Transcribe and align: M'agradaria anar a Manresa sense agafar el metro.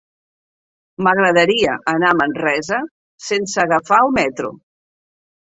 M'agradaria 1.07 1.75
anar 1.93 2.07
a 2.13 2.15
Manresa 2.21 2.81
sense 3.27 3.63
agafar 3.67 4.01
el 4.09 4.13
metro. 4.19 4.53